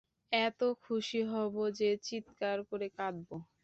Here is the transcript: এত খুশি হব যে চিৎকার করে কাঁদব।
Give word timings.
এত 0.31 0.61
খুশি 0.83 1.21
হব 1.31 1.55
যে 1.79 1.89
চিৎকার 2.05 2.57
করে 2.69 2.87
কাঁদব। 2.97 3.29